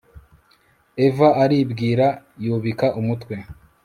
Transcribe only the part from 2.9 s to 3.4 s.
umutwe